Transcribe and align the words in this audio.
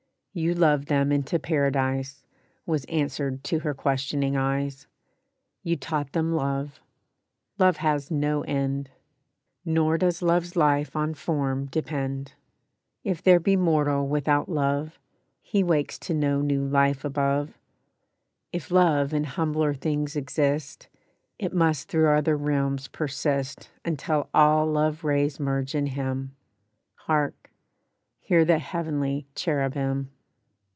"YOU 0.33 0.53
LOVED 0.55 0.87
THEM 0.87 1.11
INTO 1.11 1.39
PARADISE," 1.39 2.23
Was 2.65 2.85
answered 2.85 3.43
to 3.43 3.59
her 3.59 3.73
questioning 3.73 4.37
eyes; 4.37 4.87
"You 5.61 5.75
taught 5.75 6.13
them 6.13 6.31
love; 6.31 6.79
love 7.59 7.75
has 7.75 8.09
no 8.09 8.43
end! 8.43 8.89
Nor 9.65 9.97
does 9.97 10.21
love's 10.21 10.55
life 10.55 10.95
on 10.95 11.15
form 11.15 11.65
depend. 11.65 12.33
If 13.03 13.21
there 13.21 13.41
be 13.41 13.57
mortal 13.57 14.07
without 14.07 14.47
love, 14.47 14.97
He 15.41 15.63
wakes 15.65 15.99
to 15.99 16.13
no 16.13 16.39
new 16.39 16.65
life 16.65 17.03
above. 17.03 17.57
If 18.53 18.71
love 18.71 19.13
in 19.13 19.25
humbler 19.25 19.73
things 19.73 20.15
exist, 20.15 20.87
It 21.39 21.53
must 21.53 21.89
through 21.89 22.07
other 22.09 22.37
realms 22.37 22.87
persist 22.87 23.69
Until 23.83 24.29
all 24.33 24.65
love 24.65 25.03
rays 25.03 25.41
merge 25.41 25.75
in 25.75 25.87
HIM. 25.87 26.33
Hark! 26.99 27.51
Hear 28.21 28.45
the 28.45 28.59
heavenly 28.59 29.27
Cherubim!" 29.35 30.09